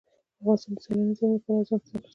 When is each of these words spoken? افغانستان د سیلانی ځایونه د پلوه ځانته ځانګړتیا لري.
افغانستان 0.39 0.73
د 0.75 0.79
سیلانی 0.85 1.13
ځایونه 1.17 1.37
د 1.37 1.41
پلوه 1.43 1.61
ځانته 1.67 1.85
ځانګړتیا 1.87 1.93
لري. 1.99 2.07